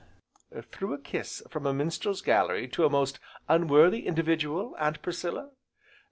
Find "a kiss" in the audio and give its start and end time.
0.95-1.43